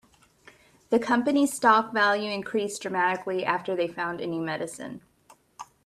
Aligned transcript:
The 0.89 0.97
company's 0.97 1.53
stock 1.53 1.93
value 1.93 2.31
increased 2.31 2.81
dramatically 2.81 3.45
after 3.45 3.75
they 3.75 3.87
found 3.87 4.19
a 4.19 4.25
new 4.25 4.41
medicine. 4.41 5.01